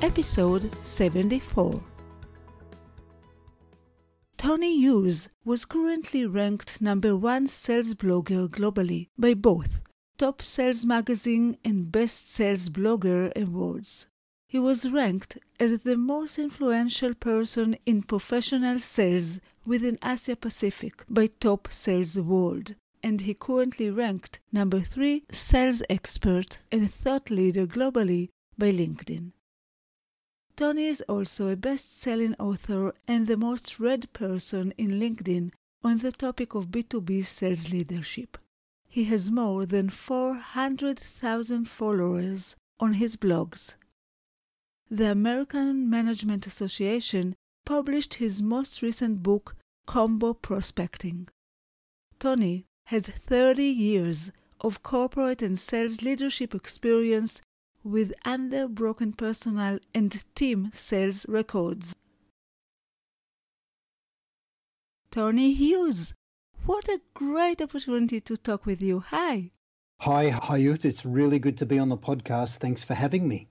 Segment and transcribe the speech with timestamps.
[0.00, 1.82] Episode 74.
[4.36, 9.80] Tony Hughes was currently ranked number one sales blogger globally by both
[10.16, 14.06] Top Sales Magazine and Best Sales Blogger awards.
[14.46, 21.26] He was ranked as the most influential person in professional sales within Asia Pacific by
[21.26, 28.28] Top Sales World, and he currently ranked number 3 sales expert and thought leader globally
[28.56, 29.32] by LinkedIn.
[30.58, 35.52] Tony is also a best-selling author and the most read person in LinkedIn
[35.84, 38.36] on the topic of B2B sales leadership.
[38.88, 43.76] He has more than 400,000 followers on his blogs.
[44.90, 49.54] The American Management Association published his most recent book,
[49.86, 51.28] Combo Prospecting.
[52.18, 57.42] Tony has 30 years of corporate and sales leadership experience
[57.88, 61.94] with unbroken personal and team sales records.
[65.10, 66.14] Tony Hughes,
[66.66, 69.00] what a great opportunity to talk with you.
[69.00, 69.50] Hi.
[70.00, 70.84] Hi, Hayut.
[70.84, 72.58] It's really good to be on the podcast.
[72.58, 73.48] Thanks for having me.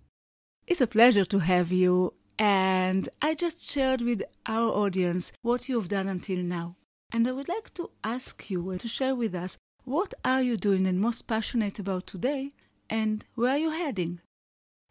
[0.68, 2.14] It's a pleasure to have you.
[2.38, 6.76] And I just shared with our audience what you've done until now.
[7.12, 10.86] And I would like to ask you to share with us what are you doing
[10.86, 12.52] and most passionate about today
[12.90, 14.22] and where are you heading?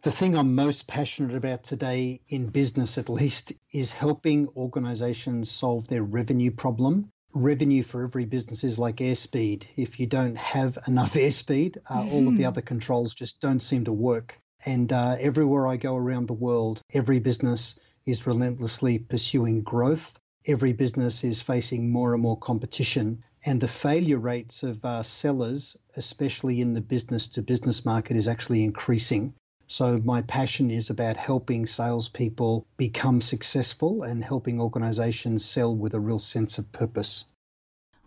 [0.02, 5.88] The thing I'm most passionate about today, in business at least, is helping organizations solve
[5.88, 7.10] their revenue problem.
[7.32, 9.64] Revenue for every business is like airspeed.
[9.74, 12.12] If you don't have enough airspeed, uh, mm-hmm.
[12.12, 14.38] all of the other controls just don't seem to work.
[14.66, 20.20] And uh, everywhere I go around the world, every business is relentlessly pursuing growth.
[20.46, 23.24] Every business is facing more and more competition.
[23.44, 28.28] And the failure rates of uh, sellers, especially in the business to business market, is
[28.28, 29.34] actually increasing.
[29.68, 36.00] So, my passion is about helping salespeople become successful and helping organizations sell with a
[36.00, 37.24] real sense of purpose.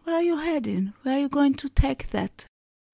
[0.03, 0.93] Where are you heading?
[1.03, 2.45] Where are you going to take that?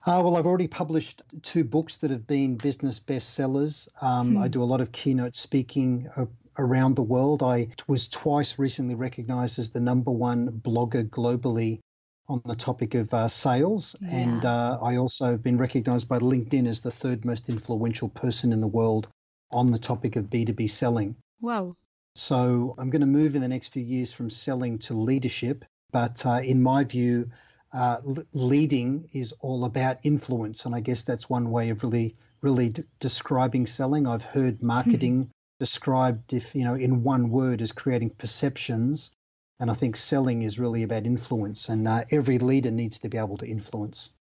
[0.06, 3.88] Uh, well, I've already published two books that have been business bestsellers.
[4.02, 4.38] Um, hmm.
[4.38, 6.26] I do a lot of keynote speaking uh,
[6.58, 7.42] around the world.
[7.42, 11.80] I was twice recently recognized as the number one blogger globally
[12.28, 13.96] on the topic of uh, sales.
[14.02, 14.10] Yeah.
[14.18, 18.52] And uh, I also have been recognized by LinkedIn as the third most influential person
[18.52, 19.08] in the world
[19.52, 21.16] on the topic of B2B selling.
[21.42, 21.76] Wow.
[22.16, 25.66] So I'm going to move in the next few years from selling to leadership.
[25.92, 27.30] But uh, in my view,
[27.74, 27.98] uh,
[28.34, 30.66] leading is all about influence.
[30.66, 34.08] And I guess that's one way of really, really d- describing selling.
[34.08, 39.16] I've heard marketing described, if you know, in one word as creating perceptions
[39.60, 43.18] and I think selling is really about influence, and uh, every leader needs to be
[43.18, 44.14] able to influence.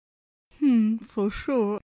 [0.60, 1.80] Hmm, for sure.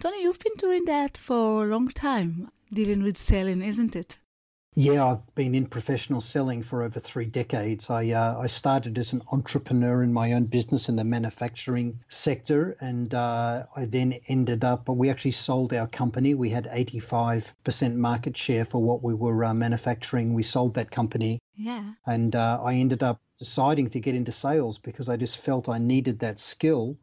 [0.00, 4.18] Tony, you've been doing that for a long time, dealing with selling, isn't it?
[4.74, 7.90] Yeah, I've been in professional selling for over three decades.
[7.90, 12.74] I uh, I started as an entrepreneur in my own business in the manufacturing sector,
[12.80, 14.88] and uh, I then ended up.
[14.88, 16.34] We actually sold our company.
[16.34, 20.32] We had eighty five percent market share for what we were uh, manufacturing.
[20.32, 21.38] We sold that company.
[21.54, 21.92] Yeah.
[22.06, 25.78] And uh, I ended up deciding to get into sales because I just felt I
[25.78, 26.96] needed that skill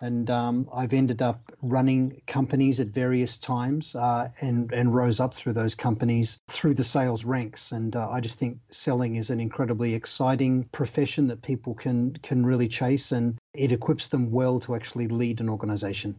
[0.00, 5.34] and um, I've ended up running companies at various times uh, and and rose up
[5.34, 7.72] through those companies through the sales ranks.
[7.72, 12.44] And uh, I just think selling is an incredibly exciting profession that people can can
[12.44, 16.16] really chase, and it equips them well to actually lead an organization.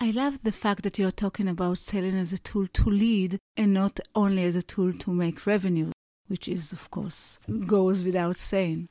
[0.00, 3.72] I love the fact that you're talking about selling as a tool to lead and
[3.72, 5.92] not only as a tool to make revenue,
[6.26, 8.88] which is, of course, goes without saying.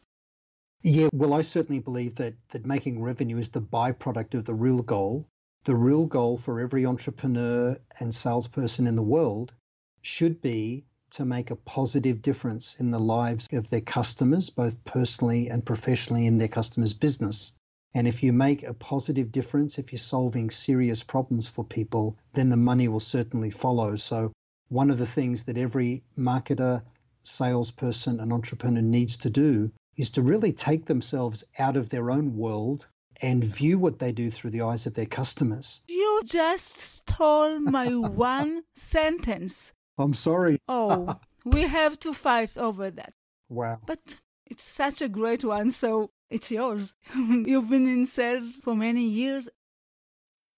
[0.84, 4.82] Yeah, well, I certainly believe that that making revenue is the byproduct of the real
[4.82, 5.28] goal.
[5.66, 9.54] The real goal for every entrepreneur and salesperson in the world
[10.02, 15.52] should be to make a positive difference in the lives of their customers, both personally
[15.52, 17.56] and professionally in their customers' business.
[17.94, 22.50] And if you make a positive difference, if you're solving serious problems for people, then
[22.50, 23.98] the money will certainly follow.
[23.98, 24.32] So,
[24.70, 26.82] one of the things that every marketer,
[27.22, 32.36] salesperson, and entrepreneur needs to do is to really take themselves out of their own
[32.36, 32.88] world
[33.22, 35.82] and view what they do through the eyes of their customers.
[35.88, 39.74] You just stole my one sentence.
[39.98, 40.60] I'm sorry.
[40.68, 43.14] Oh, we have to fight over that.
[43.50, 43.80] Wow.
[43.86, 46.94] But it's such a great one, so it's yours.
[47.16, 49.50] You've been in sales for many years.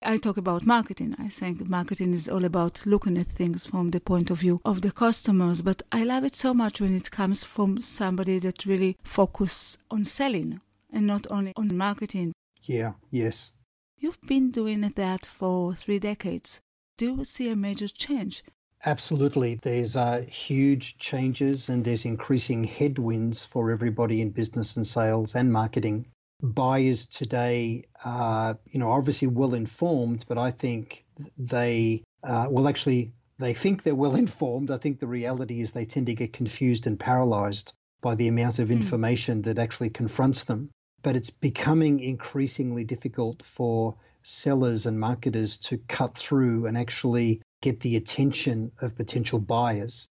[0.06, 1.16] I talk about marketing.
[1.18, 4.82] I think marketing is all about looking at things from the point of view of
[4.82, 8.98] the customers, but I love it so much when it comes from somebody that really
[9.04, 10.60] focuses on selling
[10.92, 12.34] and not only on marketing.
[12.64, 13.52] Yeah, yes.
[13.98, 16.60] You've been doing that for three decades.
[16.98, 18.44] Do you see a major change?
[18.86, 19.56] Absolutely.
[19.56, 25.54] There's uh, huge changes and there's increasing headwinds for everybody in business and sales and
[25.54, 26.08] marketing.
[26.44, 31.06] Buyers today are, you know, obviously well informed, but I think
[31.38, 34.70] they, uh, well, actually, they think they're well informed.
[34.70, 38.60] I think the reality is they tend to get confused and paralyzed by the amount
[38.60, 38.74] of hmm.
[38.74, 40.70] information that actually confronts them.
[41.02, 47.80] But it's becoming increasingly difficult for sellers and marketers to cut through and actually get
[47.80, 50.10] the attention of potential buyers.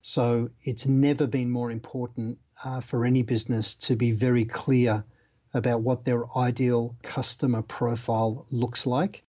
[0.00, 5.04] So it's never been more important uh, for any business to be very clear
[5.56, 9.24] about what their ideal customer profile looks like.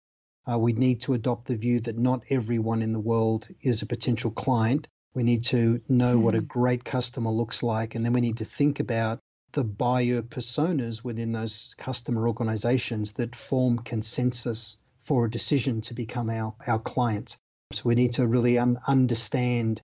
[0.46, 3.86] Uh, we need to adopt the view that not everyone in the world is a
[3.86, 4.88] potential client.
[5.14, 6.24] We need to know hmm.
[6.24, 6.46] what a hmm.
[6.46, 9.20] great customer looks like, and then we need to think about
[9.54, 16.30] the buyer personas within those customer organizations that form consensus for a decision to become
[16.30, 17.38] our, our client.
[17.72, 19.82] So we need to really un- understand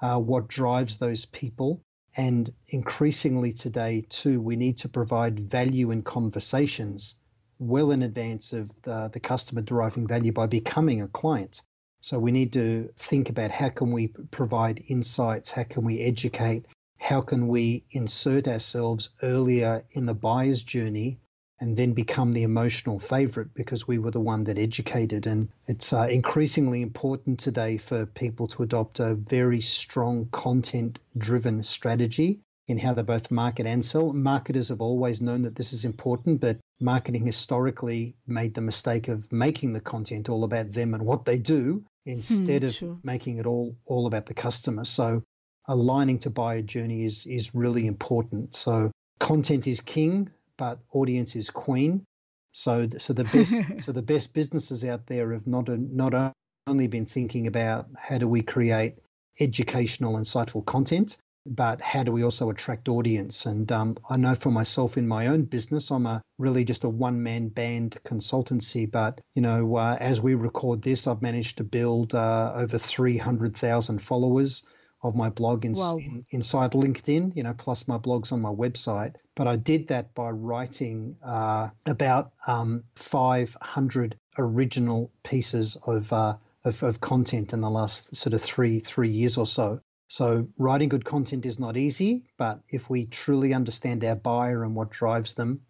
[0.00, 1.82] uh, what drives those people.
[2.16, 7.16] And increasingly today, too, we need to provide value in conversations
[7.58, 11.60] well in advance of the, the customer deriving value by becoming a client.
[12.00, 16.66] So we need to think about how can we provide insights, how can we educate,
[16.98, 21.18] how can we insert ourselves earlier in the buyer's journey
[21.60, 25.26] and then become the emotional favorite because we were the one that educated.
[25.26, 31.62] And it's uh, increasingly important today for people to adopt a very strong content driven
[31.62, 34.12] strategy in how they both market and sell.
[34.12, 39.30] Marketers have always known that this is important, but marketing historically made the mistake of
[39.32, 42.98] making the content all about them and what they do instead hmm, of sure.
[43.02, 44.84] making it all all about the customer.
[44.84, 45.22] So
[45.68, 48.54] aligning to buyer journey is is really important.
[48.54, 52.04] So content is king but audience is queen.
[52.52, 56.34] So, so the best, so the best businesses out there have not not
[56.66, 58.94] only been thinking about how do we create
[59.38, 63.46] educational, insightful content, but how do we also attract audience?
[63.46, 66.88] And um, I know for myself in my own business, I'm a really just a
[66.88, 68.90] one man band consultancy.
[68.90, 73.16] But you know, uh, as we record this, I've managed to build uh, over three
[73.16, 74.66] hundred thousand followers
[75.08, 79.14] of my blog in, in, inside LinkedIn, you know, plus my blogs on my website.
[79.34, 86.82] But I did that by writing uh, about um, 500 original pieces of, uh, of,
[86.82, 89.80] of content in the last sort of three three years or so.
[90.08, 94.74] So writing good content is not easy, but if we truly understand our buyer and
[94.74, 95.62] what drives them,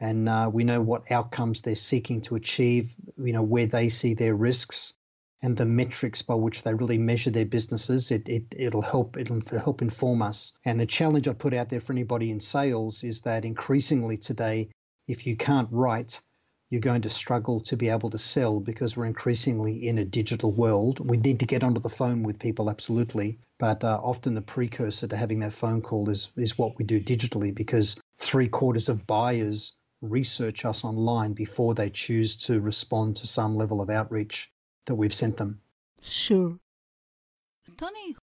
[0.00, 4.14] and uh, we know what outcomes they're seeking to achieve, you know where they see
[4.14, 4.96] their risks,
[5.44, 9.42] and the metrics by which they really measure their businesses, it, it, it'll help it'll
[9.58, 10.56] help inform us.
[10.64, 14.70] And the challenge I put out there for anybody in sales is that increasingly today,
[15.06, 16.18] if you can't write,
[16.70, 20.50] you're going to struggle to be able to sell because we're increasingly in a digital
[20.50, 20.98] world.
[21.06, 23.38] We need to get onto the phone with people, absolutely.
[23.58, 26.98] But uh, often the precursor to having that phone call is, is what we do
[26.98, 33.26] digitally because three quarters of buyers research us online before they choose to respond to
[33.26, 34.50] some level of outreach
[34.86, 35.60] that we've sent them.
[36.00, 36.58] Sure.
[37.76, 38.16] Tony,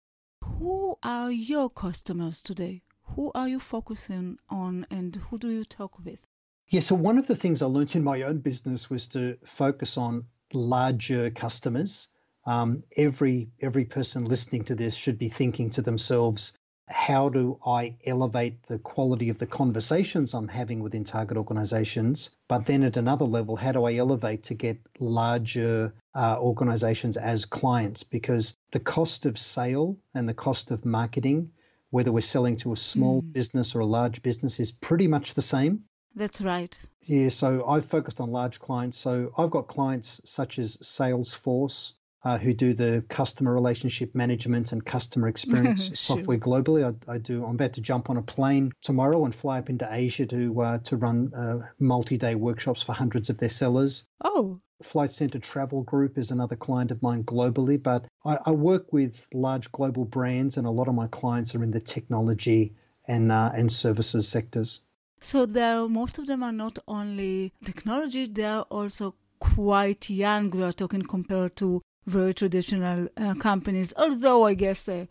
[0.43, 2.83] who are your customers today?
[3.15, 6.19] Who are you focusing on and who do you talk with?
[6.67, 9.97] Yeah, so one of the things I learned in my own business was to focus
[9.97, 12.09] on larger customers.
[12.45, 16.57] Um, every every person listening to this should be thinking to themselves,
[16.89, 22.31] how do I elevate the quality of the conversations I'm having within target organizations?
[22.47, 27.45] But then at another level, how do I elevate to get larger uh, organizations as
[27.45, 28.03] clients?
[28.03, 31.51] Because the cost of sale and the cost of marketing,
[31.91, 33.33] whether we're selling to a small mm.
[33.33, 35.83] business or a large business, is pretty much the same.
[36.15, 36.75] That's right.
[37.03, 38.97] Yeah, so I've focused on large clients.
[38.97, 44.85] So I've got clients such as Salesforce, uh, who do the customer relationship management and
[44.85, 45.95] customer experience sure.
[45.95, 46.83] software globally.
[46.83, 47.43] I, I, do.
[47.45, 50.77] I'm about to jump on a plane tomorrow and fly up into Asia to uh,
[50.79, 54.07] to run uh, multi-day workshops for hundreds of their sellers.
[54.23, 54.59] Oh.
[54.81, 59.27] Flight Centre Travel Group is another client of mine globally, but I, I, work with
[59.33, 63.51] large global brands, and a lot of my clients are in the technology and uh,
[63.53, 64.85] and services sectors.
[65.19, 70.49] So there, most of them are not only technology; they are also quite young.
[70.49, 73.93] We are talking compared to very traditional uh, companies.
[73.95, 75.05] Although I guess, uh,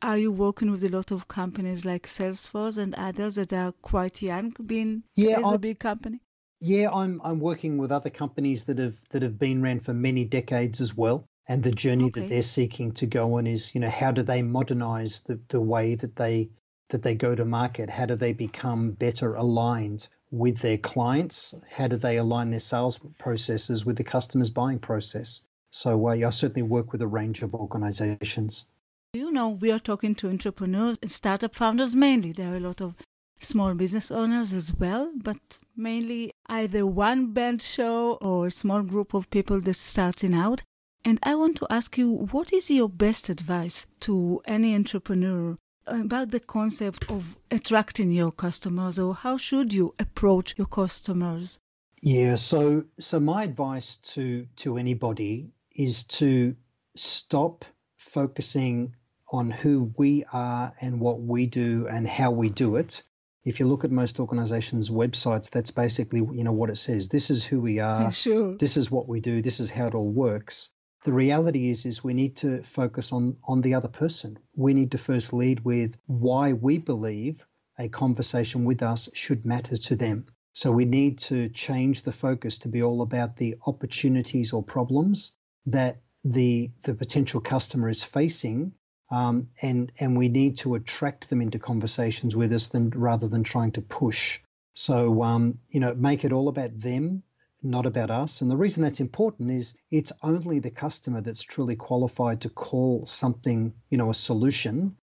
[0.00, 4.22] are you working with a lot of companies like Salesforce and others that are quite
[4.22, 6.20] young, being yeah, as a big company?
[6.60, 10.24] Yeah, I'm I'm working with other companies that have that have been ran for many
[10.24, 11.26] decades as well.
[11.46, 12.20] And the journey okay.
[12.20, 15.60] that they're seeking to go on is, you know, how do they modernize the, the
[15.60, 16.50] way that they
[16.88, 17.90] that they go to market?
[17.90, 21.54] How do they become better aligned with their clients?
[21.70, 25.42] How do they align their sales processes with the customer's buying process?
[25.74, 28.66] So uh, I certainly work with a range of organizations.
[29.12, 32.30] You know, we are talking to entrepreneurs and startup founders mainly.
[32.30, 32.94] There are a lot of
[33.40, 39.14] small business owners as well, but mainly either one band show or a small group
[39.14, 40.62] of people that's starting out.
[41.04, 46.30] And I want to ask you, what is your best advice to any entrepreneur about
[46.30, 51.58] the concept of attracting your customers or how should you approach your customers?
[52.00, 56.56] Yeah, so so my advice to to anybody is to
[56.96, 57.64] stop
[57.96, 58.94] focusing
[59.30, 63.02] on who we are and what we do and how we do it.
[63.44, 67.08] If you look at most organizations' websites, that's basically you know what it says.
[67.08, 68.12] This is who we are.
[68.12, 68.56] Sure.
[68.56, 69.42] This is what we do.
[69.42, 70.70] This is how it all works
[71.04, 74.38] the reality is is we need to focus on on the other person.
[74.56, 77.46] We need to first lead with why we believe
[77.78, 80.26] a conversation with us should matter to them.
[80.54, 85.36] So we need to change the focus to be all about the opportunities or problems
[85.66, 88.72] that the the potential customer is facing,
[89.10, 93.44] um, and and we need to attract them into conversations with us than rather than
[93.44, 94.40] trying to push.
[94.74, 97.22] So um, you know, make it all about them
[97.64, 98.42] not about us.
[98.42, 103.06] And the reason that's important is it's only the customer that's truly qualified to call
[103.06, 104.96] something, you know, a solution.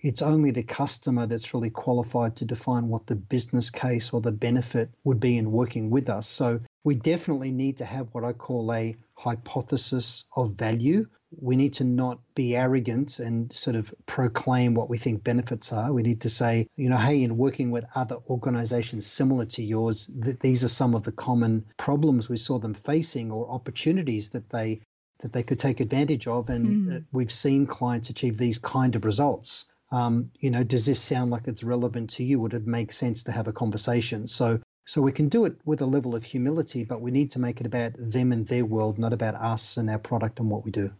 [0.00, 4.32] It's only the customer that's really qualified to define what the business case or the
[4.32, 6.26] benefit would be in working with us.
[6.26, 11.06] So we definitely need to have what I call a hypothesis of value
[11.38, 15.92] we need to not be arrogant and sort of proclaim what we think benefits are.
[15.92, 20.10] We need to say, you know, hey, in working with other organizations similar to yours,
[20.18, 24.50] that these are some of the common problems we saw them facing or opportunities that
[24.50, 24.80] they
[25.20, 27.04] that they could take advantage of, and mm.
[27.12, 29.66] we've seen clients achieve these kind of results.
[29.92, 32.40] Um, you know, does this sound like it's relevant to you?
[32.40, 34.28] Would it make sense to have a conversation?
[34.28, 37.38] So so we can do it with a level of humility, but we need to
[37.38, 40.64] make it about them and their world, not about us and our product and what
[40.64, 40.90] we do.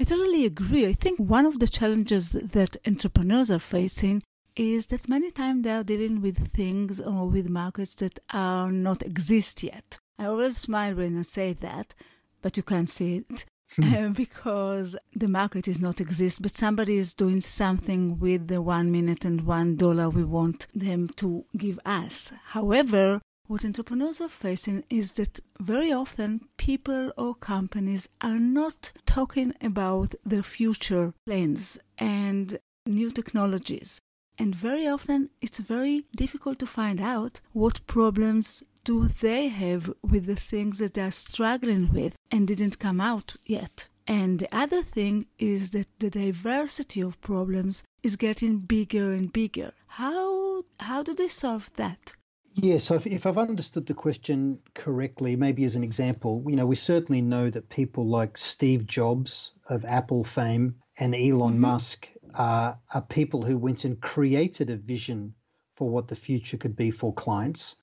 [0.00, 0.86] I totally agree.
[0.86, 4.22] I think one of the challenges that entrepreneurs are facing
[4.56, 9.02] is that many times they are dealing with things or with markets that are not
[9.02, 9.98] exist yet.
[10.18, 11.94] I always smile when I say that,
[12.40, 13.44] but you can't see it.
[13.76, 14.12] Hmm.
[14.12, 19.24] because the market is not exist, but somebody is doing something with the one minute
[19.24, 22.30] and one dollar we want them to give us.
[22.44, 29.52] However, what entrepreneurs are facing is that very often people or companies are not talking
[29.60, 34.00] about their future plans and new technologies.
[34.38, 40.26] And very often it's very difficult to find out what problems do they have with
[40.26, 43.88] the things that they're struggling with and didn't come out yet.
[44.06, 49.72] And the other thing is that the diversity of problems is getting bigger and bigger.
[49.86, 52.16] How how do they solve that?
[52.56, 56.66] Yeah, so if, if, I've understood the question correctly, maybe as an example, you know,
[56.66, 61.60] we certainly know that people like Steve Jobs of Apple fame and Elon mm-hmm.
[61.60, 65.34] Musk are, are people who went and created a vision
[65.74, 67.76] for what the future could be for clients.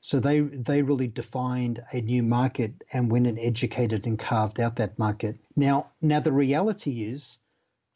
[0.00, 4.76] So they they really defined a new market and went and educated and carved out
[4.76, 5.38] that market.
[5.56, 7.38] Now now the reality is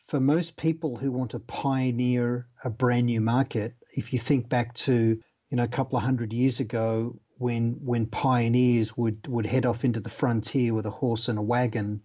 [0.06, 4.74] for most people who want to pioneer a brand new market, if you think back
[4.74, 5.20] to
[5.50, 9.84] you know, a couple of hundred years ago when when pioneers would, would head off
[9.84, 12.02] into the frontier with a horse and a wagon,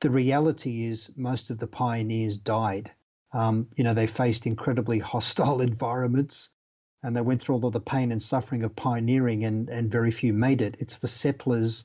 [0.00, 2.90] the reality is most of the pioneers died.
[3.32, 6.50] Um, you know, they faced incredibly hostile environments
[7.02, 10.10] and they went through all of the pain and suffering of pioneering and, and very
[10.10, 10.76] few made it.
[10.80, 11.84] It's the settlers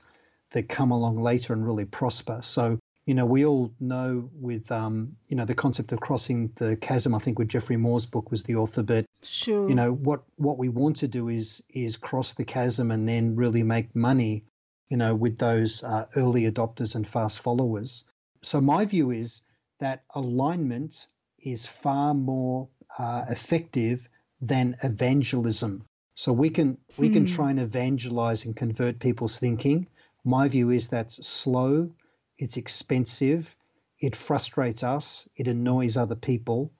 [0.51, 2.39] that come along later and really prosper.
[2.41, 6.75] So you know, we all know with, um, you know, the concept of crossing the
[6.75, 7.13] chasm.
[7.13, 10.57] I think with Geoffrey Moore's book was the author, but sure, you know, what what
[10.57, 14.45] we want to do is is cross the chasm and then really make money,
[14.89, 18.09] you know, with those uh, early adopters and fast followers.
[18.41, 19.41] So my view is
[19.79, 21.07] that alignment
[21.39, 24.09] is far more uh, effective
[24.41, 25.85] than evangelism.
[26.15, 27.13] So we can we hmm.
[27.13, 29.87] can try and evangelize and convert people's thinking.
[30.23, 31.91] My view is that's slow
[32.37, 33.55] it's expensive,
[33.99, 36.71] it frustrates us, it annoys other people,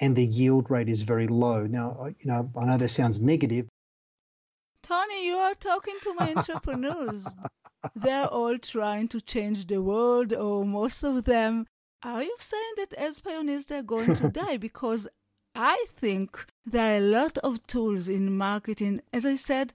[0.00, 1.66] and the yield rate is very low.
[1.66, 3.68] Now, you know, I know that sounds negative.
[4.82, 7.26] Tony, you are talking to my entrepreneurs.
[7.94, 11.66] they're all trying to change the world, or most of them.
[12.02, 14.56] Are you saying that as pioneers they're going to die?
[14.68, 15.06] Because
[15.54, 19.02] I think there are a lot of tools in marketing.
[19.12, 19.74] As I said,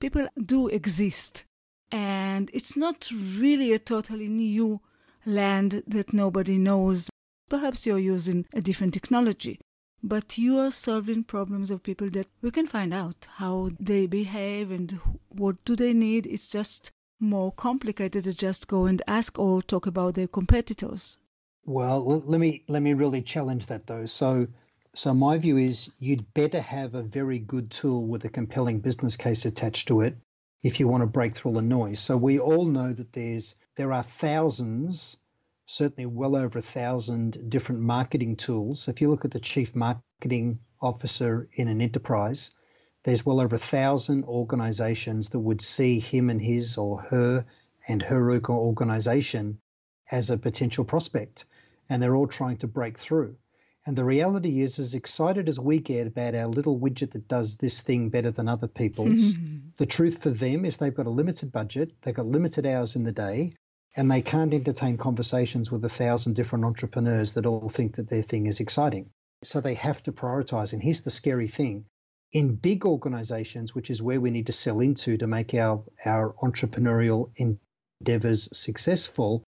[0.00, 1.44] people do exist.
[1.90, 4.80] And it's not really a totally new
[5.24, 7.10] land that nobody knows.
[7.48, 9.58] Perhaps you're using a different technology,
[10.02, 14.70] but you are solving problems of people that we can find out how they behave
[14.70, 16.26] and what do they need.
[16.26, 16.90] It's just
[17.20, 21.18] more complicated to just go and ask or talk about their competitors.
[21.64, 24.06] Well, let me let me really challenge that though.
[24.06, 24.46] So
[24.94, 29.16] so my view is you'd better have a very good tool with a compelling business
[29.16, 30.16] case attached to it
[30.62, 32.00] if you want to break through the noise.
[32.00, 35.16] So we all know that there's there are thousands,
[35.66, 38.88] certainly well over a thousand different marketing tools.
[38.88, 42.56] If you look at the chief marketing officer in an enterprise,
[43.04, 47.46] there's well over a thousand organizations that would see him and his or her
[47.86, 49.60] and her organization
[50.10, 51.44] as a potential prospect.
[51.88, 53.36] And they're all trying to break through.
[53.88, 57.56] And the reality is, as excited as we get about our little widget that does
[57.56, 59.34] this thing better than other people's,
[59.78, 63.04] the truth for them is they've got a limited budget, they've got limited hours in
[63.04, 63.54] the day,
[63.96, 68.20] and they can't entertain conversations with a thousand different entrepreneurs that all think that their
[68.20, 69.08] thing is exciting.
[69.42, 70.74] So they have to prioritize.
[70.74, 71.86] And here's the scary thing
[72.30, 76.34] in big organizations, which is where we need to sell into to make our, our
[76.42, 77.30] entrepreneurial
[78.02, 79.44] endeavors successful,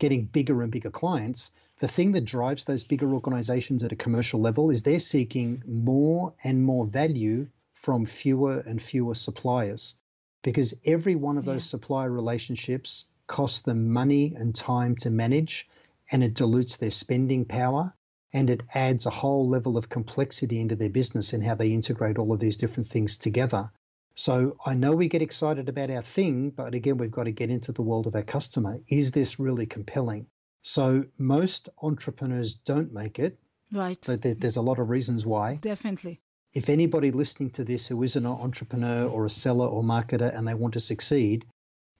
[0.00, 4.40] getting bigger and bigger clients, the thing that drives those bigger organizations at a commercial
[4.40, 9.96] level is they're seeking more and more value from fewer and fewer suppliers
[10.42, 11.54] because every one of yeah.
[11.54, 15.68] those supplier relationships costs them money and time to manage
[16.10, 17.92] and it dilutes their spending power
[18.32, 22.18] and it adds a whole level of complexity into their business and how they integrate
[22.18, 23.70] all of these different things together.
[24.16, 27.50] So I know we get excited about our thing, but again, we've got to get
[27.50, 28.80] into the world of our customer.
[28.88, 30.26] Is this really compelling?
[30.66, 33.38] So most entrepreneurs don't make it.
[33.70, 34.02] Right.
[34.06, 35.56] But there's a lot of reasons why.
[35.56, 36.22] Definitely.
[36.54, 40.48] If anybody listening to this who is an entrepreneur or a seller or marketer and
[40.48, 41.44] they want to succeed,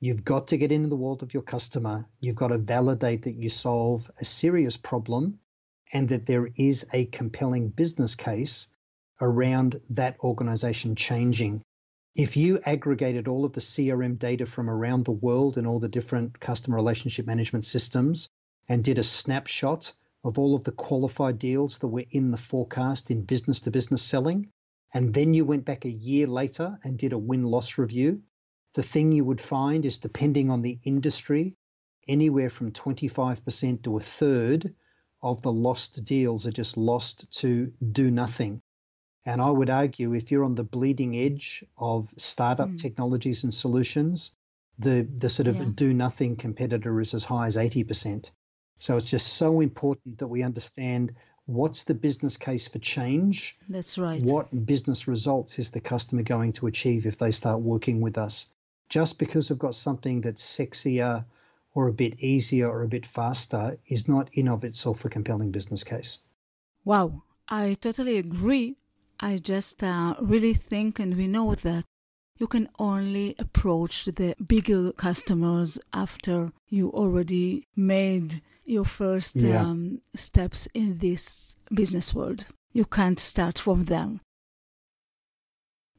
[0.00, 2.06] you've got to get into the world of your customer.
[2.20, 5.40] You've got to validate that you solve a serious problem
[5.92, 8.68] and that there is a compelling business case
[9.20, 11.60] around that organization changing.
[12.16, 15.88] If you aggregated all of the CRM data from around the world and all the
[15.88, 18.30] different customer relationship management systems
[18.68, 19.92] and did a snapshot
[20.24, 24.02] of all of the qualified deals that were in the forecast in business to business
[24.02, 24.50] selling,
[24.92, 28.22] and then you went back a year later and did a win loss review,
[28.74, 31.56] the thing you would find is depending on the industry,
[32.08, 34.74] anywhere from 25% to a third
[35.22, 38.60] of the lost deals are just lost to do nothing.
[39.26, 42.80] And I would argue if you're on the bleeding edge of startup mm.
[42.80, 44.36] technologies and solutions,
[44.78, 45.70] the, the sort of yeah.
[45.74, 48.30] do nothing competitor is as high as 80%.
[48.78, 51.14] So it's just so important that we understand
[51.46, 53.56] what's the business case for change.
[53.68, 54.22] That's right.
[54.22, 58.46] What business results is the customer going to achieve if they start working with us?
[58.88, 61.24] Just because we've got something that's sexier
[61.74, 65.50] or a bit easier or a bit faster is not in of itself a compelling
[65.50, 66.20] business case.
[66.84, 68.76] Wow, I totally agree.
[69.20, 71.84] I just uh, really think, and we know that
[72.38, 79.62] you can only approach the bigger customers after you already made your first yeah.
[79.62, 82.46] um, steps in this business world.
[82.72, 84.20] You can't start from them.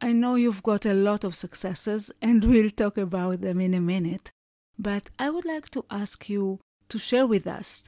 [0.01, 3.79] I know you've got a lot of successes, and we'll talk about them in a
[3.79, 4.31] minute.
[4.77, 7.85] But I would like to ask you to share with us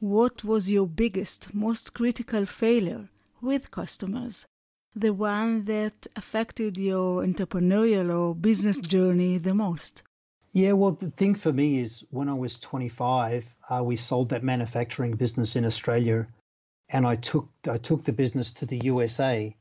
[0.00, 3.08] what was your biggest, most critical failure
[3.40, 4.46] with customers?
[4.94, 10.02] The one that affected your entrepreneurial or business journey the most?
[10.52, 14.42] Yeah, well, the thing for me is when I was 25, uh, we sold that
[14.42, 16.28] manufacturing business in Australia,
[16.90, 19.56] and I took I took the business to the USA,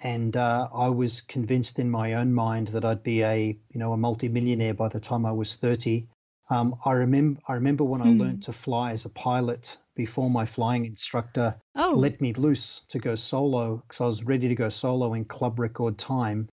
[0.00, 3.92] and uh, I was convinced in my own mind that I'd be a you know
[3.92, 6.08] a multimillionaire by the time I was 30.
[6.48, 8.20] Um, I remember I remember when I hmm.
[8.20, 11.94] learned to fly as a pilot before my flying instructor oh.
[11.96, 15.58] let me loose to go solo because I was ready to go solo in club
[15.58, 16.48] record time,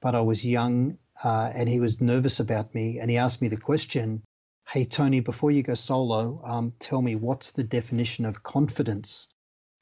[0.00, 3.48] but I was young uh, and he was nervous about me, and he asked me
[3.48, 4.22] the question,
[4.66, 9.28] "Hey Tony, before you go solo, um, tell me what's the definition of confidence?"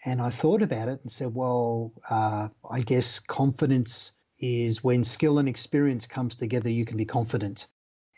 [0.05, 5.39] And I thought about it and said, "Well, uh, I guess confidence is when skill
[5.39, 6.71] and experience comes together.
[6.71, 7.69] You can be confident."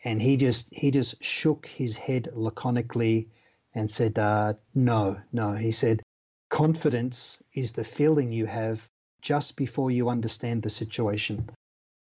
[0.02, 3.28] And he just he just shook his head laconically
[3.74, 6.02] and said, uh, "No, no." He said,
[6.48, 8.88] "Confidence is the feeling you have
[9.20, 11.50] just before you understand the situation."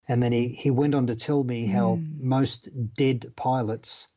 [0.10, 2.20] And then he, he went on to tell me how mm.
[2.20, 4.08] most dead pilots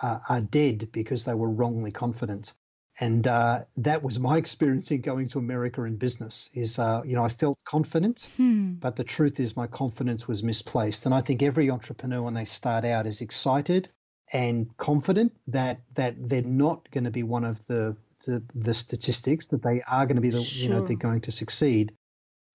[0.00, 2.52] uh, are dead because they were wrongly confident.
[2.98, 6.48] And uh, that was my experience in going to America in business.
[6.54, 8.72] Is uh, you know I felt confident, hmm.
[8.72, 11.04] but the truth is my confidence was misplaced.
[11.04, 13.90] And I think every entrepreneur when they start out is excited
[14.32, 19.48] and confident that that they're not going to be one of the the, the statistics
[19.48, 20.62] that they are going to be the sure.
[20.62, 21.92] you know they're going to succeed.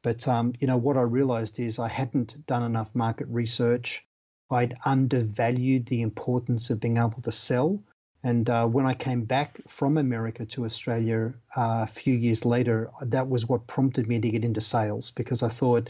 [0.07, 4.05] But um, you know what I realized is I hadn't done enough market research.
[4.49, 7.83] I'd undervalued the importance of being able to sell.
[8.23, 12.89] And uh, when I came back from America to Australia uh, a few years later,
[13.01, 15.89] that was what prompted me to get into sales because I thought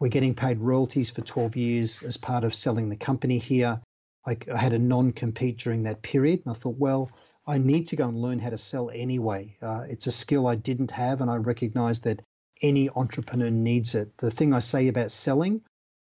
[0.00, 3.80] we're getting paid royalties for 12 years as part of selling the company here.
[4.26, 6.42] I, I had a non compete during that period.
[6.44, 7.12] And I thought, well,
[7.46, 9.56] I need to go and learn how to sell anyway.
[9.62, 12.22] Uh, it's a skill I didn't have, and I recognized that
[12.62, 14.16] any entrepreneur needs it.
[14.18, 15.62] The thing I say about selling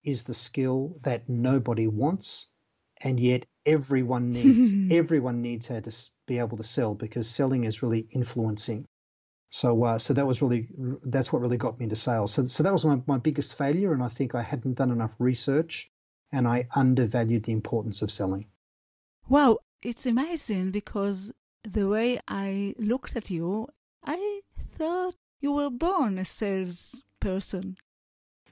[0.04, 2.48] is the skill that nobody wants,
[3.02, 4.74] and yet everyone needs.
[4.92, 5.96] everyone needs how to
[6.28, 8.86] be able to sell because selling is really influencing.
[9.52, 10.68] So, uh, so that was really
[11.04, 12.34] that's what really got me into sales.
[12.34, 15.16] So, so that was my, my biggest failure, and I think I hadn't done enough
[15.20, 15.90] research,
[16.32, 18.48] and I undervalued the importance of selling.
[19.28, 21.32] Wow, it's amazing because
[21.64, 23.68] the way I looked at you,
[24.04, 27.78] I thought you were born a salesperson.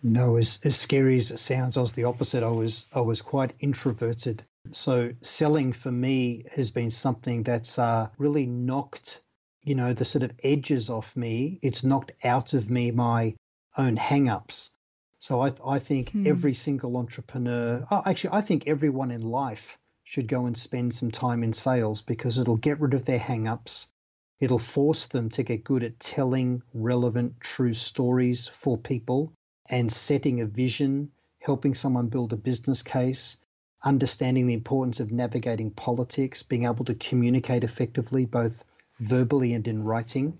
[0.03, 2.43] No, as, as scary as it sounds, I was the opposite.
[2.43, 4.43] I was I was quite introverted.
[4.71, 9.21] So selling for me has been something that's uh, really knocked,
[9.63, 11.59] you know, the sort of edges off me.
[11.61, 13.35] It's knocked out of me my
[13.77, 14.75] own hang-ups.
[15.19, 16.27] So I, I think hmm.
[16.27, 21.11] every single entrepreneur, oh, actually, I think everyone in life should go and spend some
[21.11, 23.91] time in sales because it'll get rid of their hang-ups.
[24.39, 29.33] It'll force them to get good at telling relevant, true stories for people
[29.69, 33.37] and setting a vision, helping someone build a business case,
[33.83, 38.63] understanding the importance of navigating politics, being able to communicate effectively, both
[38.99, 40.39] verbally and in writing,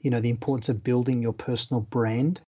[0.00, 2.40] you know, the importance of building your personal brand.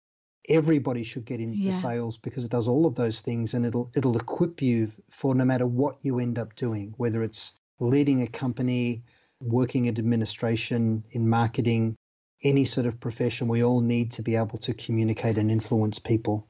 [0.49, 1.71] Everybody should get into yeah.
[1.71, 5.45] sales because it does all of those things and it'll it'll equip you for no
[5.45, 9.03] matter what you end up doing, whether it's leading a company,
[9.41, 11.95] working in administration, in marketing,
[12.43, 16.47] any sort of profession, we all need to be able to communicate and influence people.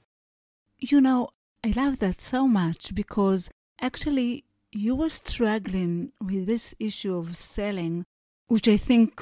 [0.80, 1.30] You know,
[1.64, 3.50] I love that so much because
[3.82, 8.06] actually you were struggling with this issue of selling,
[8.48, 9.22] which I think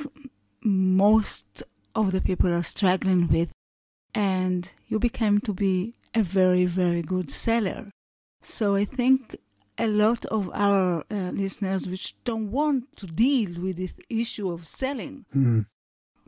[0.63, 1.63] most
[1.95, 3.51] of the people are struggling with,
[4.13, 7.89] and you became to be a very, very good seller.
[8.41, 9.38] So I think
[9.79, 14.67] a lot of our uh, listeners which don't want to deal with this issue of
[14.67, 15.65] selling mm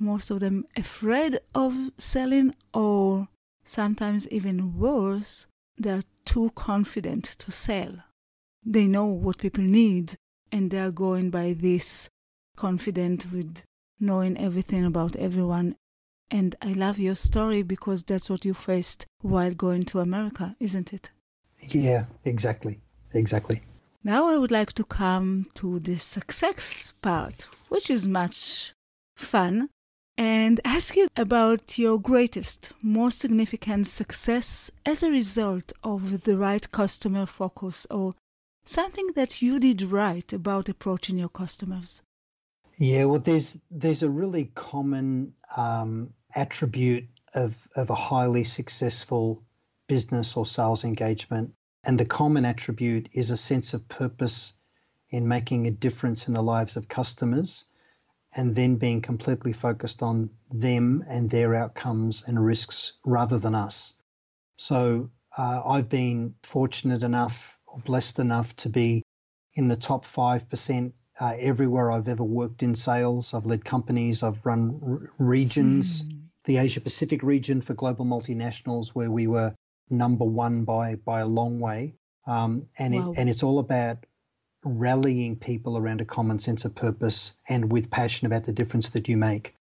[0.01, 3.27] most of them afraid of selling, or
[3.63, 5.45] sometimes even worse,
[5.77, 7.93] they're too confident to sell.
[8.65, 10.15] They know what people need,
[10.51, 12.09] and they're going by this
[12.57, 13.63] confident with
[13.99, 15.75] knowing everything about everyone.
[16.31, 20.93] And I love your story because that's what you faced while going to America, isn't
[20.93, 21.11] it?
[21.69, 22.79] Yeah, exactly.
[23.13, 23.62] Exactly.
[24.04, 28.74] Now I would like to come to the success part, which is much
[29.15, 29.69] fun
[30.17, 36.71] and ask you about your greatest, most significant success as a result of the right
[36.71, 38.13] customer focus or
[38.65, 42.02] something that you did right about approaching your customers.
[42.78, 49.43] Yeah, well, there's there's a really common um, attribute of of a highly successful
[49.88, 54.54] business or sales engagement, and the common attribute is a sense of purpose
[55.10, 57.65] in making a difference in the lives of customers
[58.34, 64.00] and then being completely focused on them and their outcomes and risks rather than us.
[64.56, 69.04] So uh, I've been fortunate enough or blessed enough to be
[69.54, 73.34] in the top 5% uh, everywhere I've ever worked in sales.
[73.34, 76.22] I've led companies, I've run r- regions, mm.
[76.46, 79.54] the Asia Pacific region for global multinationals, where we were
[79.91, 81.95] number one by, by a long way.
[82.25, 83.12] Um, and, wow.
[83.12, 84.06] it, and it's all about
[84.63, 89.10] rallying people around a common sense of purpose and with passion about the difference that
[89.10, 89.56] you make.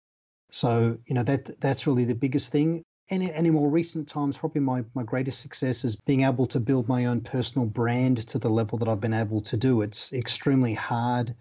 [0.52, 2.84] So, you know, that that's really the biggest thing.
[3.10, 6.60] And, and in more recent times, probably my, my greatest success is being able to
[6.60, 9.82] build my own personal brand to the level that I've been able to do.
[9.82, 11.36] It's extremely hard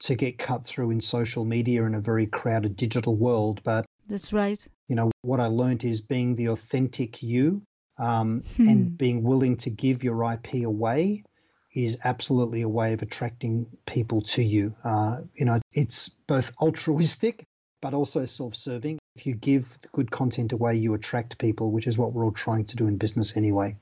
[0.00, 3.60] to get cut through in social media in a very crowded digital world.
[3.62, 4.64] But that's right.
[4.88, 7.62] You know, what I learned is being the authentic you
[8.00, 8.68] um, hmm.
[8.68, 11.24] and being willing to give your IP away
[11.72, 14.74] is absolutely a way of attracting people to you.
[14.82, 17.44] Uh, you know, it's both altruistic
[17.80, 18.98] but also self-serving.
[19.16, 22.66] If you give good content away, you attract people, which is what we're all trying
[22.66, 23.76] to do in business anyway.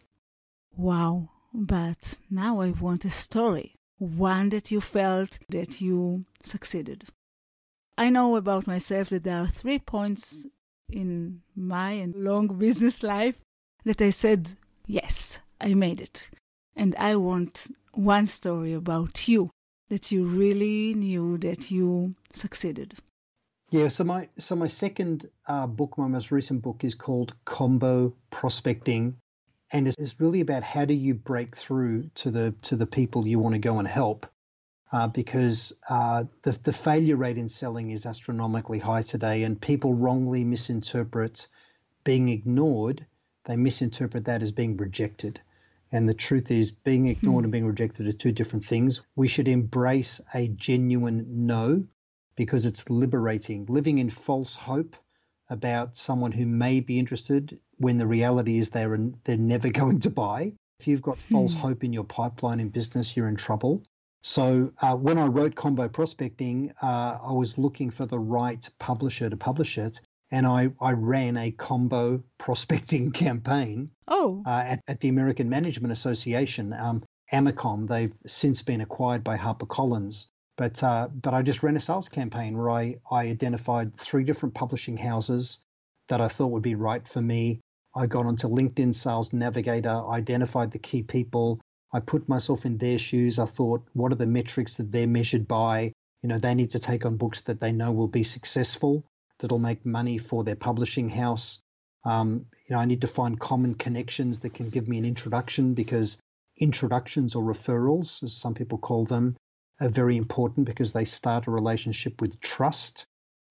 [0.77, 3.75] Wow, but now I want a story.
[3.99, 7.05] One that you felt that you succeeded.
[7.97, 10.47] I know about myself that there are three points
[10.89, 13.35] in my long business life
[13.89, 14.53] that I said,
[14.87, 16.31] yes, I made it.
[16.77, 19.51] And I want one story about you
[19.89, 22.95] that you really knew that you succeeded.
[23.71, 28.15] Yeah, so my so my second uh, book, my most recent book, is called Combo
[28.31, 29.17] Prospecting,
[29.73, 33.39] and it's, really about how do you break through to the to the people you
[33.39, 34.27] want to go and help,
[34.93, 39.93] uh, because uh, the the failure rate in selling is astronomically high today, and people
[39.95, 41.49] wrongly misinterpret
[42.05, 43.07] being ignored.
[43.49, 45.41] They misinterpret that as being rejected.
[45.91, 47.45] And the truth is, being ignored hmm.
[47.47, 49.01] and being rejected are two different things.
[49.17, 51.87] We should embrace a genuine no
[52.37, 53.65] because it's liberating.
[53.65, 54.97] Living in false hope
[55.49, 60.11] about someone who may be interested when the reality is they're, they're never going to
[60.11, 60.53] buy.
[60.79, 61.61] If you've got false hmm.
[61.61, 63.83] hope in your pipeline in business, you're in trouble.
[64.23, 69.31] So uh, when I wrote Combo Prospecting, uh, I was looking for the right publisher
[69.31, 70.03] to publish it.
[70.31, 74.43] And I, I ran a combo prospecting campaign oh.
[74.47, 77.89] Uh, at, at, the American Management Association, um, AMACOM.
[77.89, 80.27] They've since been acquired by HarperCollins.
[80.57, 84.57] But uh, but I just ran a sales campaign where I, I identified three different
[84.57, 85.65] publishing houses
[86.09, 87.61] that I thought would be right for me.
[87.95, 91.61] I got onto LinkedIn Sales Navigator, identified the key people.
[91.93, 93.39] I put myself in their shoes.
[93.39, 95.93] I thought, what are the metrics that they're measured by?
[96.23, 99.05] You know, they need to take on books that they know will be successful,
[99.39, 101.61] that'll make money for their publishing house.
[102.05, 105.75] Um, you know, I need to find common connections that can give me an introduction
[105.75, 106.19] because
[106.57, 109.37] introductions or referrals, as some people call them,
[109.81, 113.07] are very important because they start a relationship with trust.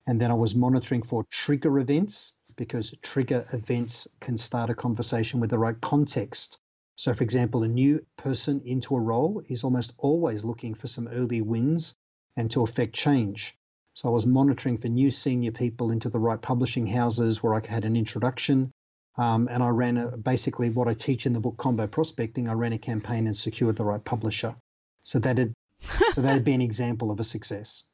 [0.06, 5.40] And then I was monitoring for trigger events because trigger events can start a conversation
[5.40, 6.58] with the right context.
[6.96, 11.08] So, for example, a new person into a role is almost always looking for some
[11.08, 11.96] early wins
[12.36, 13.56] and to affect change.
[13.98, 17.66] So, I was monitoring for new senior people into the right publishing houses where I
[17.68, 18.72] had an introduction.
[19.18, 22.48] Um, and I ran a, basically what I teach in the book Combo Prospecting.
[22.48, 24.56] I ran a campaign and secured the right publisher.
[25.04, 25.54] So that had
[26.12, 27.86] so that'd be an example of a success.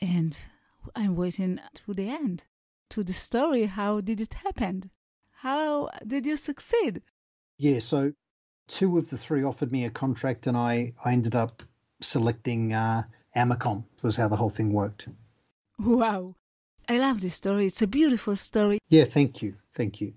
[0.00, 0.34] And
[0.96, 2.44] I'm waiting to the end,
[2.88, 3.66] to the story.
[3.66, 4.90] How did it happen?
[5.30, 7.02] How did you succeed?
[7.58, 8.14] Yeah, so
[8.66, 11.62] two of the three offered me a contract, and I, I ended up
[12.00, 13.02] selecting uh,
[13.38, 15.08] AMACOM, was how the whole thing worked.
[15.78, 16.34] Wow.
[16.88, 17.66] I love this story.
[17.66, 18.78] It's a beautiful story.
[18.88, 19.54] Yeah, thank you.
[19.74, 20.14] Thank you.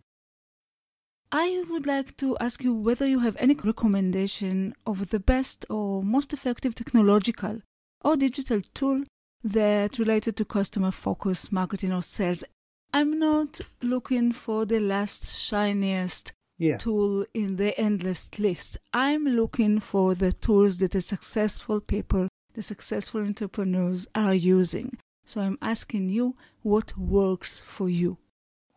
[1.32, 6.04] I would like to ask you whether you have any recommendation of the best or
[6.04, 7.62] most effective technological
[8.04, 9.04] or digital tool
[9.44, 12.44] that related to customer focus marketing or sales.
[12.94, 16.78] I'm not looking for the last shiniest yeah.
[16.78, 18.78] tool in the endless list.
[18.94, 24.98] I'm looking for the tools that the successful people, the successful entrepreneurs are using.
[25.26, 28.18] So I'm asking you what works for you.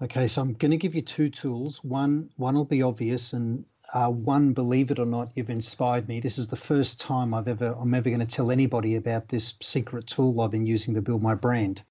[0.02, 1.82] Okay, so I'm going to give you two tools.
[1.82, 6.20] One, one will be obvious, and uh, one, believe it or not, you've inspired me.
[6.20, 9.54] This is the first time I've ever I'm ever going to tell anybody about this
[9.60, 11.82] secret tool I've been using to build my brand.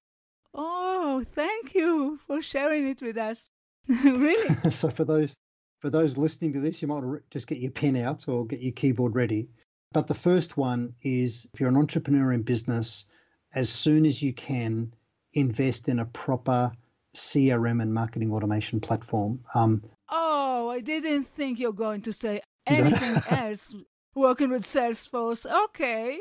[0.52, 3.48] Oh, thank you for sharing it with us.
[3.88, 4.54] really?
[4.70, 5.34] so for those
[5.80, 8.72] for those listening to this, you might just get your pen out or get your
[8.72, 9.48] keyboard ready.
[9.94, 13.06] But the first one is if you're an entrepreneur in business,
[13.54, 14.92] as soon as you can,
[15.32, 16.72] invest in a proper
[17.14, 19.44] CRM and marketing automation platform.
[19.54, 23.72] Um, oh, I didn't think you're going to say anything else
[24.16, 25.46] working with Salesforce.
[25.66, 26.18] Okay.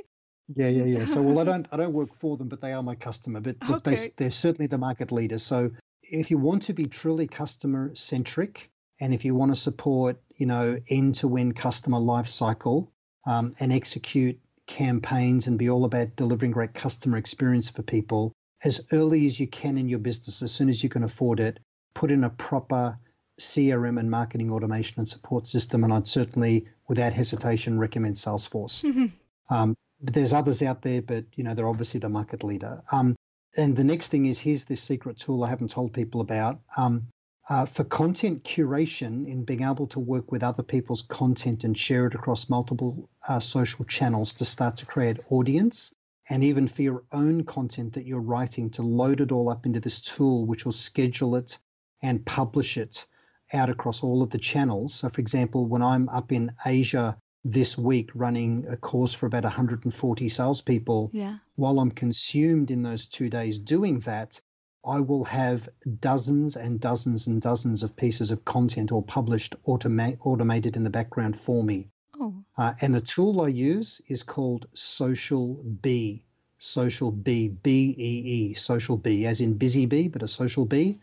[0.50, 1.06] Yeah, yeah, yeah.
[1.06, 3.42] So, well, I don't, I don't work for them, but they are my customer.
[3.42, 3.96] But look, okay.
[3.96, 5.40] they, they're certainly the market leader.
[5.40, 5.72] So,
[6.04, 8.70] if you want to be truly customer centric,
[9.02, 12.93] and if you want to support, you know, end to end customer life cycle
[13.26, 18.34] um, and execute campaigns and be all about delivering great customer experience for people,
[18.64, 21.60] as early as you can in your business, as soon as you can afford it,
[21.94, 22.98] put in a proper
[23.40, 25.84] CRM and marketing automation and support system.
[25.84, 28.84] And I'd certainly, without hesitation, recommend Salesforce.
[28.84, 29.06] Mm-hmm.
[29.54, 32.84] Um, there's others out there, but you know they're obviously the market leader.
[32.92, 33.16] Um,
[33.56, 36.60] and the next thing is here's this secret tool I haven't told people about.
[36.76, 37.08] Um,
[37.50, 42.08] uh, for content curation, in being able to work with other people's content and share
[42.08, 45.94] it across multiple uh, social channels to start to create audience,
[46.30, 49.82] and even for your own content that you're writing to load it all up into
[49.82, 51.58] this tool, which will schedule it
[52.02, 53.06] and publish it
[53.52, 54.94] out across all of the channels.
[54.94, 59.44] So, for example, when I'm up in Asia this week running a course for about
[59.44, 61.38] 140 salespeople, yeah.
[61.56, 64.40] while I'm consumed in those two days doing that,
[64.86, 65.70] I will have
[66.00, 70.90] dozens and dozens and dozens of pieces of content all published automa- automated in the
[70.90, 71.88] background for me.
[72.20, 72.44] Oh.
[72.58, 76.24] Uh, and the tool I use is called Social Bee.
[76.60, 81.00] Social Bee, B E E, Social Bee, as in busy bee, but a social bee.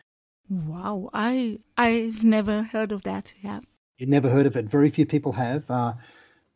[0.48, 3.34] Wow, I I've never heard of that.
[3.42, 3.60] Yeah.
[3.98, 4.64] you've never heard of it.
[4.64, 5.70] Very few people have.
[5.70, 5.94] Uh,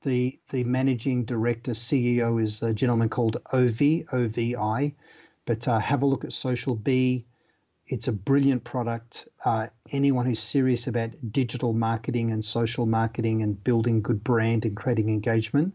[0.03, 4.95] the the managing director CEO is a gentleman called Ovi OVI,
[5.47, 7.27] but uh, have a look at Social Bee.
[7.87, 9.29] It's a brilliant product.
[9.45, 14.75] Uh, anyone who's serious about digital marketing and social marketing and building good brand and
[14.75, 15.75] creating engagement,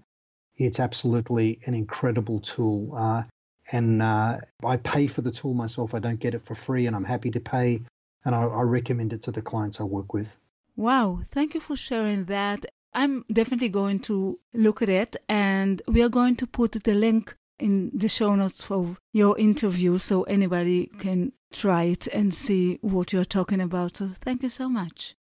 [0.55, 2.93] it's absolutely an incredible tool.
[2.95, 3.23] Uh,
[3.71, 5.93] and uh, I pay for the tool myself.
[5.93, 7.82] I don't get it for free, and I'm happy to pay.
[8.25, 10.36] And I, I recommend it to the clients I work with.
[10.75, 12.65] Wow, thank you for sharing that.
[12.93, 17.36] I'm definitely going to look at it, and we are going to put the link
[17.59, 23.11] in the show notes for your interview so anybody can try it and see what
[23.11, 23.97] you're talking about.
[23.97, 25.15] So thank you so much.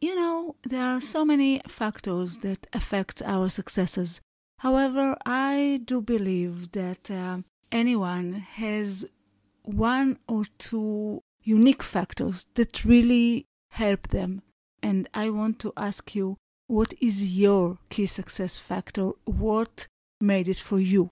[0.00, 4.20] You know, there are so many factors that affect our successes.
[4.58, 7.38] However, I do believe that uh,
[7.70, 9.06] anyone has
[9.62, 14.42] one or two unique factors that really help them.
[14.82, 19.10] And I want to ask you, what is your key success factor?
[19.24, 19.86] What
[20.20, 21.08] made it for you?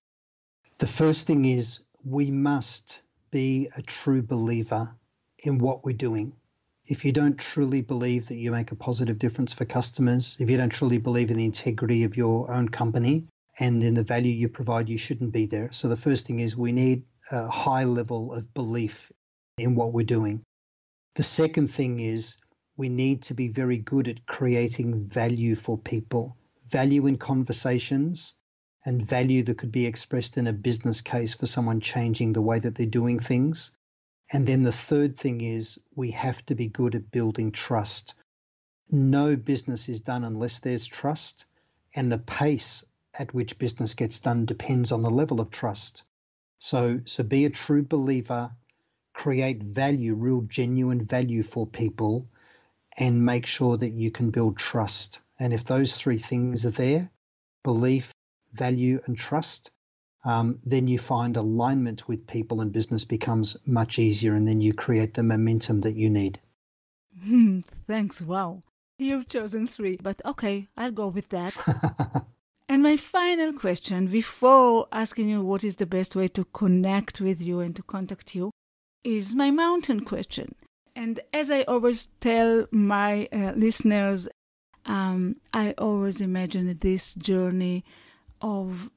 [0.78, 4.94] The first thing is we must be a true believer
[5.38, 6.32] in what we're doing.
[6.86, 10.56] If you don't truly believe that you make a positive difference for customers, if you
[10.56, 13.26] don't truly believe in the integrity of your own company
[13.58, 15.70] and in the value you provide, you shouldn't be there.
[15.72, 19.12] So the first thing is we need a high level of belief
[19.58, 20.42] in what we're doing.
[21.16, 22.38] The second thing is
[22.76, 26.36] we need to be very good at creating value for people,
[26.68, 28.34] value in conversations,
[28.88, 32.58] and value that could be expressed in a business case for someone changing the way
[32.58, 33.76] that they're doing things.
[34.32, 38.14] And then the third thing is we have to be good at building trust.
[38.90, 41.44] No business is done unless there's trust,
[41.94, 42.82] and the pace
[43.18, 46.04] at which business gets done depends on the level of trust.
[46.58, 48.52] So, so be a true believer,
[49.12, 52.30] create value, real genuine value for people,
[52.96, 55.20] and make sure that you can build trust.
[55.38, 57.10] And if those three things are there
[57.62, 58.14] belief,
[58.58, 59.70] value, and trust
[60.24, 64.74] um, then you find alignment with people and business becomes much easier, and then you
[64.74, 66.40] create the momentum that you need.
[67.24, 68.20] Hmm, thanks.
[68.20, 68.62] Wow.
[68.98, 71.56] You've chosen three, but okay, I'll go with that.
[72.68, 77.40] and my final question before asking you what is the best way to connect with
[77.40, 78.50] you and to contact you
[79.04, 80.56] is my mountain question.
[80.96, 84.28] And as I always tell my uh, listeners,
[84.84, 87.84] um, I always imagine this journey
[88.40, 88.90] of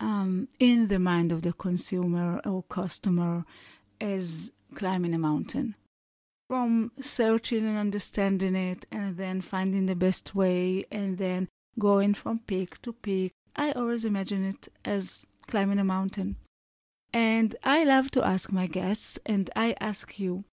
[0.00, 3.44] um, in the mind of the consumer or customer
[4.00, 5.74] as climbing a mountain.
[6.48, 12.40] From searching and understanding it, and then finding the best way, and then going from
[12.40, 13.32] peak to peak.
[13.56, 16.36] I always imagine it as climbing a mountain.
[17.12, 20.44] And I love to ask my guests, and I ask you,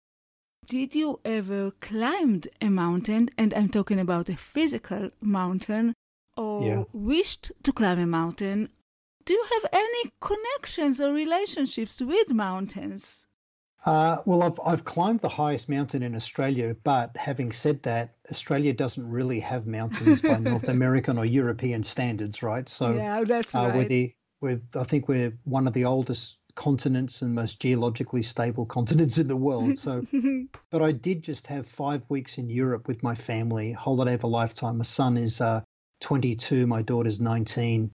[0.69, 3.31] did you ever climbed a mountain?
[3.39, 5.95] And I'm talking about a physical mountain,
[6.39, 6.85] or yeah.
[6.93, 8.71] wished to climb a mountain,
[9.25, 13.27] do you have any connections or relationships with mountains?
[13.85, 18.73] Uh, well, I've I've climbed the highest mountain in Australia, but having said that, Australia
[18.73, 22.69] doesn't really have mountains by North American or European standards, right?
[22.69, 23.75] So yeah, that's uh, right.
[23.75, 28.67] We're the, we're, I think we're one of the oldest continents and most geologically stable
[28.77, 29.79] continents in the world.
[29.79, 30.05] So,
[30.71, 34.27] but I did just have five weeks in Europe with my family, holiday of a
[34.27, 34.79] lifetime.
[34.79, 35.63] My son is uh,
[36.01, 37.91] 22, my daughter's 19.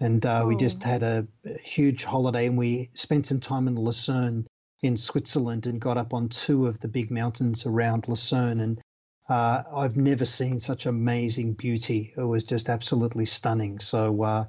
[0.00, 0.46] And uh, oh.
[0.46, 0.88] we just oh.
[0.88, 1.26] had a,
[1.62, 4.46] huge holiday and we spent some time in Lucerne
[4.82, 8.60] in Switzerland and got up on two of the big mountains around Lucerne.
[8.60, 8.80] And
[9.28, 12.14] uh, I've never seen such amazing beauty.
[12.16, 13.80] It was just absolutely stunning.
[13.80, 14.44] So, uh,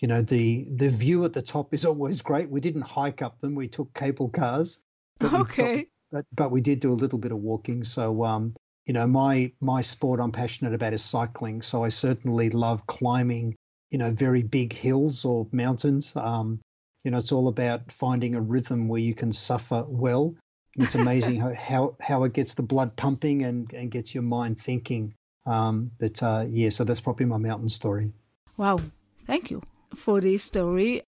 [0.00, 2.50] you know, the, the view at the top is always great.
[2.50, 4.80] We didn't hike up them, we took cable cars.
[5.18, 5.86] But okay.
[6.12, 7.84] but, but we did do a little bit of walking.
[7.84, 8.54] So, um,
[8.88, 11.60] you know, my my sport I'm passionate about is cycling.
[11.60, 13.54] So I certainly love climbing,
[13.90, 16.16] you know, very big hills or mountains.
[16.16, 16.60] Um,
[17.04, 20.34] you know, it's all about finding a rhythm where you can suffer well.
[20.74, 24.58] It's amazing how, how how it gets the blood pumping and and gets your mind
[24.58, 25.14] thinking.
[25.46, 28.12] Um, but uh, yeah, so that's probably my mountain story.
[28.56, 28.80] Wow,
[29.26, 29.62] thank you
[29.94, 31.02] for this story.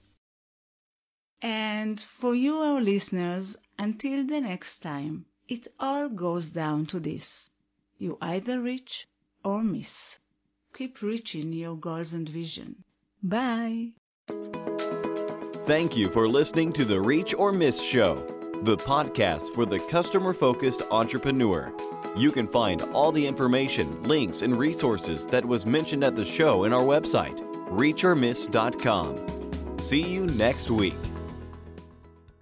[1.43, 7.51] And for you, our listeners, until the next time, it all goes down to this
[7.99, 9.09] you either reach
[9.45, 10.19] or miss.
[10.75, 12.85] Keep reaching your goals and vision.
[13.23, 13.93] Bye.
[15.67, 18.17] Thank you for listening to the Reach or Miss Show,
[18.63, 21.75] the podcast for the customer focused entrepreneur.
[22.17, 26.65] You can find all the information, links, and resources that was mentioned at the show
[26.65, 27.39] in our website,
[27.71, 29.79] reachormiss.com.
[29.79, 30.95] See you next week.